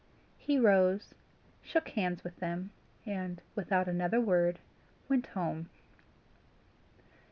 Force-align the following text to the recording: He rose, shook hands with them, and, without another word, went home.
He 0.39 0.57
rose, 0.57 1.13
shook 1.61 1.89
hands 1.89 2.23
with 2.23 2.35
them, 2.37 2.71
and, 3.05 3.39
without 3.53 3.87
another 3.87 4.19
word, 4.19 4.57
went 5.07 5.27
home. 5.27 5.69